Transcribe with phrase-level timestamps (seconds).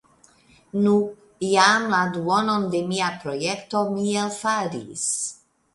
[0.85, 0.93] Nu,
[1.49, 5.07] jam la duonon de mia projekto mi elfaris.